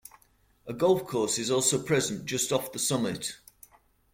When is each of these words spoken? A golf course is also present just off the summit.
A 0.65 0.73
golf 0.73 1.05
course 1.05 1.37
is 1.37 1.51
also 1.51 1.79
present 1.79 2.25
just 2.25 2.51
off 2.51 2.71
the 2.71 2.79
summit. 2.79 3.37